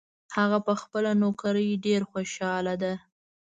هغه 0.35 0.57
په 0.67 0.73
خپله 0.81 1.11
نوکري 1.23 1.69
ډېر 1.85 2.01
خوشحاله 2.11 2.73
ده 2.83 2.93